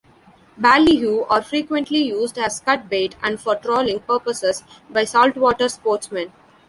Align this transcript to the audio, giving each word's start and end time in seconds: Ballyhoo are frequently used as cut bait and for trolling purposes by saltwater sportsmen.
Ballyhoo 0.57 1.27
are 1.29 1.43
frequently 1.43 1.99
used 1.99 2.35
as 2.39 2.59
cut 2.61 2.89
bait 2.89 3.15
and 3.21 3.39
for 3.39 3.55
trolling 3.57 3.99
purposes 3.99 4.63
by 4.89 5.03
saltwater 5.03 5.69
sportsmen. 5.69 6.31